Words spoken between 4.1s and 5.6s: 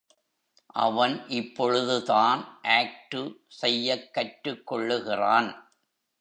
கற்றுக்கொள்ளுகிறான்.